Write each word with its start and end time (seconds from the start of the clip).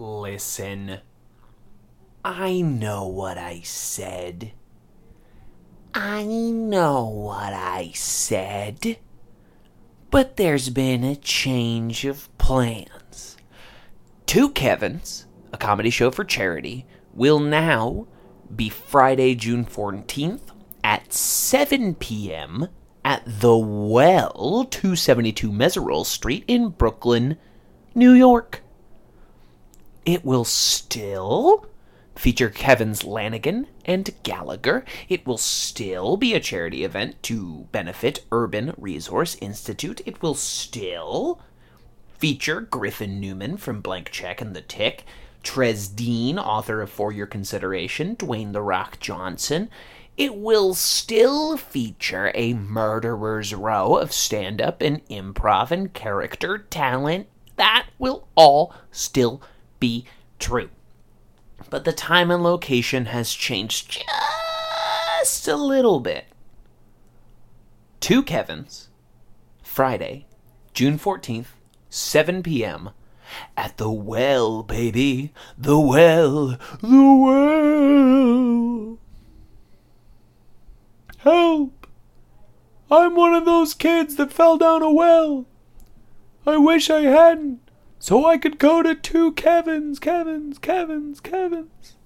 Listen. 0.00 1.00
I 2.24 2.62
know 2.62 3.06
what 3.06 3.36
I 3.36 3.60
said. 3.60 4.52
I 5.92 6.24
know 6.24 7.04
what 7.04 7.52
I 7.52 7.90
said. 7.94 8.96
But 10.10 10.38
there's 10.38 10.70
been 10.70 11.04
a 11.04 11.16
change 11.16 12.06
of 12.06 12.34
plans. 12.38 13.36
Two 14.24 14.48
Kevins, 14.48 15.26
a 15.52 15.58
comedy 15.58 15.90
show 15.90 16.10
for 16.10 16.24
charity, 16.24 16.86
will 17.12 17.38
now 17.38 18.06
be 18.56 18.70
Friday, 18.70 19.34
June 19.34 19.66
14th 19.66 20.54
at 20.82 21.12
7 21.12 21.94
p.m. 21.96 22.68
at 23.04 23.22
The 23.26 23.54
Well, 23.54 24.64
272 24.64 25.52
Meserole 25.52 26.06
Street 26.06 26.44
in 26.48 26.70
Brooklyn, 26.70 27.36
New 27.94 28.12
York. 28.12 28.59
It 30.10 30.24
will 30.24 30.42
still 30.44 31.66
feature 32.16 32.50
Kevin's 32.50 33.04
Lanigan 33.04 33.68
and 33.84 34.10
Gallagher. 34.24 34.84
It 35.08 35.24
will 35.24 35.38
still 35.38 36.16
be 36.16 36.34
a 36.34 36.40
charity 36.40 36.82
event 36.82 37.22
to 37.22 37.68
benefit 37.70 38.24
Urban 38.32 38.74
Resource 38.76 39.36
Institute. 39.40 40.00
It 40.04 40.20
will 40.20 40.34
still 40.34 41.40
feature 42.18 42.60
Griffin 42.60 43.20
Newman 43.20 43.56
from 43.56 43.80
Blank 43.80 44.10
Check 44.10 44.40
and 44.40 44.52
The 44.52 44.62
Tick, 44.62 45.04
Tres 45.44 45.86
Dean, 45.86 46.40
author 46.40 46.82
of 46.82 46.90
For 46.90 47.12
Your 47.12 47.28
Consideration, 47.28 48.16
Dwayne 48.16 48.52
The 48.52 48.62
Rock 48.62 48.98
Johnson. 48.98 49.70
It 50.16 50.34
will 50.34 50.74
still 50.74 51.56
feature 51.56 52.32
a 52.34 52.54
murderer's 52.54 53.54
row 53.54 53.94
of 53.94 54.12
stand 54.12 54.60
up 54.60 54.82
and 54.82 55.06
improv 55.06 55.70
and 55.70 55.94
character 55.94 56.58
talent. 56.58 57.28
That 57.54 57.86
will 57.96 58.26
all 58.34 58.74
still 58.90 59.40
be 59.80 60.04
true. 60.38 60.70
But 61.68 61.84
the 61.84 61.92
time 61.92 62.30
and 62.30 62.42
location 62.42 63.06
has 63.06 63.32
changed 63.32 64.04
just 65.18 65.48
a 65.48 65.56
little 65.56 66.00
bit. 66.00 66.26
Two 68.00 68.22
Kevins, 68.22 68.88
Friday, 69.62 70.26
June 70.72 70.98
14th, 70.98 71.48
7 71.90 72.42
p.m. 72.42 72.90
At 73.56 73.76
the 73.76 73.90
well, 73.90 74.62
baby. 74.62 75.32
The 75.56 75.78
well. 75.78 76.58
The 76.80 77.14
well. 77.22 78.98
Help! 81.18 81.86
I'm 82.90 83.14
one 83.14 83.34
of 83.34 83.44
those 83.44 83.74
kids 83.74 84.16
that 84.16 84.32
fell 84.32 84.56
down 84.56 84.82
a 84.82 84.90
well. 84.90 85.46
I 86.46 86.56
wish 86.56 86.90
I 86.90 87.02
hadn't, 87.02 87.69
so 88.00 88.26
I 88.26 88.38
could 88.38 88.58
go 88.58 88.82
to 88.82 88.94
two 88.94 89.32
Kevins, 89.32 89.98
Kevins, 89.98 90.58
Kevins, 90.58 91.20
Kevins. 91.20 91.96